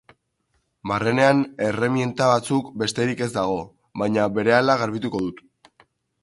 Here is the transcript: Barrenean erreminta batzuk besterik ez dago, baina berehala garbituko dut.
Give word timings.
Barrenean 0.91 1.43
erreminta 1.65 2.29
batzuk 2.31 2.71
besterik 2.85 3.21
ez 3.27 3.29
dago, 3.37 3.59
baina 4.03 4.27
berehala 4.39 4.79
garbituko 4.83 5.23
dut. 5.29 5.85